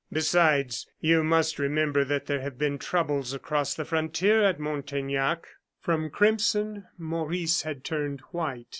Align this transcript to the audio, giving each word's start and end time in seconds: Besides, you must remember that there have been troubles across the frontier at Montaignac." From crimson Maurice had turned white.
Besides, 0.11 0.87
you 0.99 1.23
must 1.23 1.59
remember 1.59 2.03
that 2.03 2.25
there 2.25 2.41
have 2.41 2.57
been 2.57 2.79
troubles 2.79 3.33
across 3.35 3.75
the 3.75 3.85
frontier 3.85 4.43
at 4.43 4.59
Montaignac." 4.59 5.45
From 5.79 6.09
crimson 6.09 6.87
Maurice 6.97 7.61
had 7.61 7.83
turned 7.83 8.21
white. 8.31 8.65